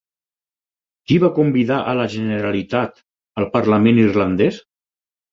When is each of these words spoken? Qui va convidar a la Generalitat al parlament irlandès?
Qui 1.09 1.17
va 1.23 1.27
convidar 1.33 1.75
a 1.91 1.91
la 1.99 2.07
Generalitat 2.13 2.97
al 3.43 3.47
parlament 3.57 3.99
irlandès? 4.05 4.59